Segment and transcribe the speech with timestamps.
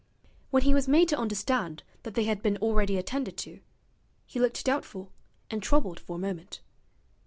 [0.49, 3.59] When he was made to understand that they had been already attended to,
[4.25, 5.11] he looked doubtful
[5.51, 6.59] and troubled for a moment.